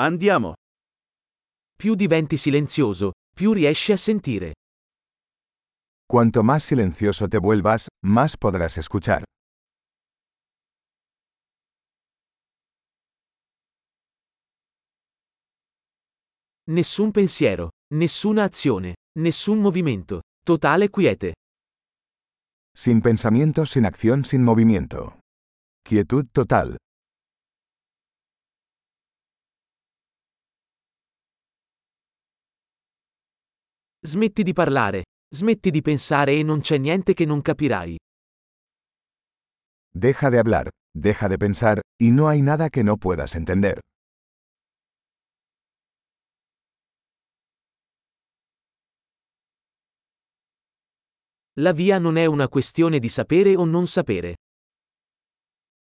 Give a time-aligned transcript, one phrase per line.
[0.00, 0.54] Andiamo.
[1.74, 4.54] Più diventi silenzioso, più riesci a sentire.
[6.06, 9.24] Cuanto más silencioso te vuelvas, más podrás escuchar.
[16.68, 20.20] Nessun pensiero, nessuna azione, nessun movimento.
[20.44, 21.34] Totale quiete.
[22.72, 25.18] Sin pensamiento, sin acción, sin movimiento.
[25.82, 26.76] Quietud total.
[34.00, 37.96] Smetti di parlare, smetti di pensare e non c'è niente che non capirai.
[39.92, 43.80] Deja de hablar, deja de pensar, y no hay nada que no puedas entender.
[51.56, 54.36] La via non è una questione di sapere o non sapere.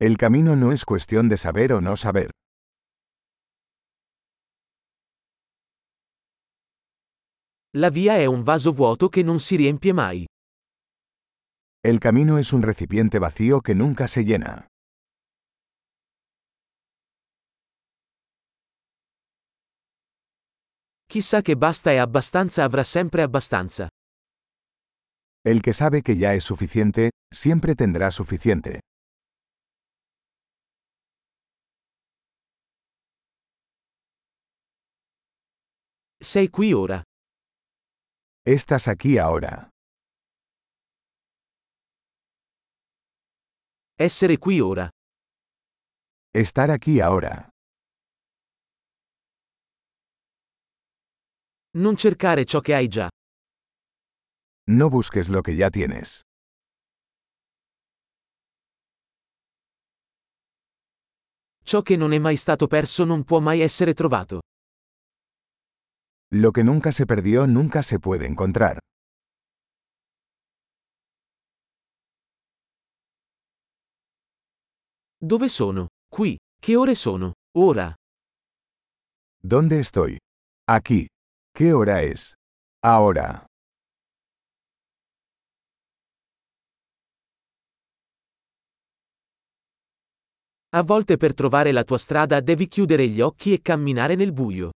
[0.00, 2.30] El camino no es cuestión de saber o no saber.
[7.76, 10.24] La via è un vaso vuoto che non si riempie mai.
[11.84, 14.66] El camino es un recipiente vacío que nunca se llena.
[21.06, 23.88] Chi sa che basta e abbastanza avrà sempre abbastanza.
[25.44, 28.80] El que sabe que ya es suficiente, siempre tendrá suficiente.
[36.20, 37.02] Sei qui ora.
[38.50, 39.68] Estás aquí ahora.
[43.94, 44.88] Essere qui ora.
[46.32, 47.46] Estar aquí ahora.
[51.76, 53.10] Non cercare ciò che hai già.
[54.70, 56.22] No busques lo que ya tienes.
[61.62, 64.40] Ciò che non è mai stato perso non può mai essere trovato.
[66.30, 68.80] Lo que nunca se perdió nunca se puede encontrar.
[75.20, 75.88] Dove sono?
[76.06, 76.36] Qui.
[76.60, 77.32] Che ore sono?
[77.56, 77.94] Ora.
[79.42, 80.18] ¿Dónde estoy?
[80.68, 81.06] Aquí.
[81.54, 82.34] ¿Qué hora es?
[82.84, 83.46] Ahora.
[90.70, 94.70] A volte per trovare la tua strada devi chiudere gli occhi e camminare nel buio.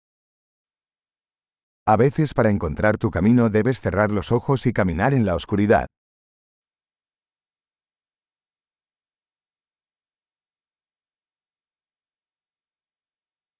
[1.84, 5.86] A veces para encontrar tu camino debes cerrar los ojos y caminar en la oscuridad.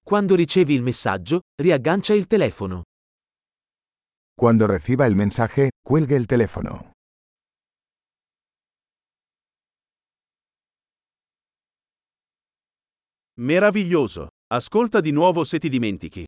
[0.04, 2.84] Quando ricevi il messaggio, riaggancia il telefono.
[4.36, 6.92] Cuando reciba el mensaje, cuelgue el teléfono.
[13.40, 14.28] Meraviglioso.
[14.52, 16.24] Ascolta di nuovo se ti dimentichi.